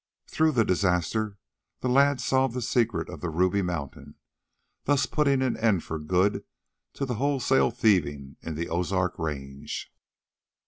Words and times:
Through 0.25 0.53
the 0.53 0.65
disaster, 0.65 1.37
the 1.81 1.87
lads 1.87 2.25
solved 2.25 2.55
the 2.55 2.63
Secret 2.63 3.07
of 3.07 3.21
the 3.21 3.29
Ruby 3.29 3.61
Mountain, 3.61 4.15
thus 4.85 5.05
putting 5.05 5.43
an 5.43 5.55
end 5.55 5.83
for 5.83 5.99
good 5.99 6.43
to 6.93 7.05
the 7.05 7.13
wholesale 7.21 7.69
thieving 7.69 8.35
in 8.41 8.55
the 8.55 8.67
Ozark 8.67 9.19
range. 9.19 9.93